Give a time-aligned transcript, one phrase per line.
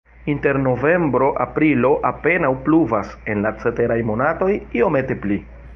[0.33, 5.45] Inter novembro-aprilo apenaŭ pluvas, en la ceteraj monatoj iomete pli.